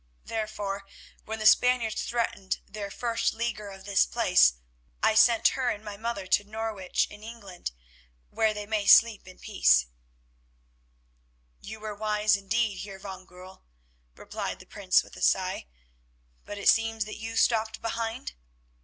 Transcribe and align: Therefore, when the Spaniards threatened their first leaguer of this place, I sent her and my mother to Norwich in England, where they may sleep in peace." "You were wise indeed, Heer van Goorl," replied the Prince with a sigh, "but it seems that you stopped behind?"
Therefore, 0.25 0.87
when 1.25 1.37
the 1.37 1.45
Spaniards 1.45 2.05
threatened 2.05 2.59
their 2.67 2.89
first 2.89 3.35
leaguer 3.35 3.69
of 3.69 3.85
this 3.85 4.03
place, 4.07 4.55
I 5.03 5.13
sent 5.13 5.49
her 5.49 5.69
and 5.69 5.85
my 5.85 5.95
mother 5.95 6.25
to 6.25 6.43
Norwich 6.43 7.05
in 7.11 7.21
England, 7.21 7.71
where 8.31 8.51
they 8.51 8.65
may 8.65 8.87
sleep 8.87 9.27
in 9.27 9.37
peace." 9.37 9.85
"You 11.59 11.79
were 11.79 11.93
wise 11.93 12.35
indeed, 12.35 12.77
Heer 12.79 12.97
van 12.97 13.25
Goorl," 13.27 13.61
replied 14.15 14.57
the 14.57 14.65
Prince 14.65 15.03
with 15.03 15.15
a 15.17 15.21
sigh, 15.21 15.67
"but 16.45 16.57
it 16.57 16.67
seems 16.69 17.05
that 17.05 17.19
you 17.19 17.35
stopped 17.35 17.79
behind?" 17.79 18.33